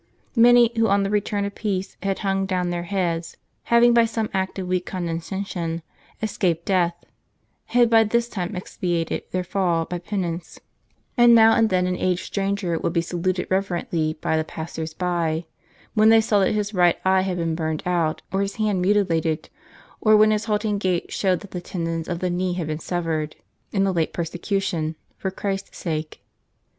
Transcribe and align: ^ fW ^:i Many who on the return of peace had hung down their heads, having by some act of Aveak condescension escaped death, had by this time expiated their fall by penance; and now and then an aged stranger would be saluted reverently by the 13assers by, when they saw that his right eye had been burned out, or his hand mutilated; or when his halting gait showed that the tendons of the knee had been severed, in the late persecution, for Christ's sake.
^ 0.01 0.03
fW 0.33 0.37
^:i 0.37 0.41
Many 0.41 0.71
who 0.77 0.87
on 0.87 1.03
the 1.03 1.11
return 1.11 1.45
of 1.45 1.53
peace 1.53 1.95
had 2.01 2.17
hung 2.25 2.47
down 2.47 2.71
their 2.71 2.81
heads, 2.89 3.37
having 3.65 3.93
by 3.93 4.05
some 4.05 4.31
act 4.33 4.57
of 4.57 4.65
Aveak 4.67 4.83
condescension 4.83 5.83
escaped 6.23 6.65
death, 6.65 6.95
had 7.65 7.87
by 7.87 8.03
this 8.03 8.27
time 8.27 8.55
expiated 8.55 9.21
their 9.29 9.43
fall 9.43 9.85
by 9.85 9.99
penance; 9.99 10.59
and 11.15 11.35
now 11.35 11.53
and 11.53 11.69
then 11.69 11.85
an 11.85 11.97
aged 11.97 12.25
stranger 12.25 12.79
would 12.79 12.93
be 12.93 13.01
saluted 13.01 13.45
reverently 13.51 14.17
by 14.21 14.35
the 14.35 14.43
13assers 14.43 14.97
by, 14.97 15.45
when 15.93 16.09
they 16.09 16.19
saw 16.19 16.39
that 16.39 16.53
his 16.53 16.73
right 16.73 16.97
eye 17.05 17.21
had 17.21 17.37
been 17.37 17.53
burned 17.53 17.83
out, 17.85 18.23
or 18.33 18.41
his 18.41 18.55
hand 18.55 18.81
mutilated; 18.81 19.49
or 19.99 20.17
when 20.17 20.31
his 20.31 20.45
halting 20.45 20.79
gait 20.79 21.11
showed 21.13 21.41
that 21.41 21.51
the 21.51 21.61
tendons 21.61 22.09
of 22.09 22.17
the 22.21 22.29
knee 22.31 22.53
had 22.53 22.65
been 22.65 22.79
severed, 22.79 23.35
in 23.71 23.83
the 23.83 23.93
late 23.93 24.13
persecution, 24.13 24.95
for 25.15 25.29
Christ's 25.29 25.77
sake. 25.77 26.23